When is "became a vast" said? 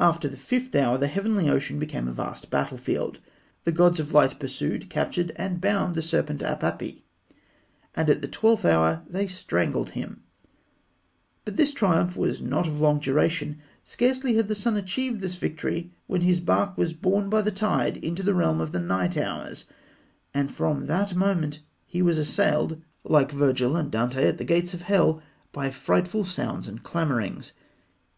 1.78-2.48